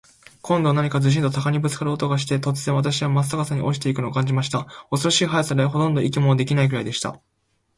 [0.41, 4.65] 今度は何かズシンと鷲にぶっつかる音がして、突然、私はまっ逆さまに落ちて行くのを感じました。
[4.89, 7.19] 恐ろしい速さで、ほとんど息もできないくらいでした。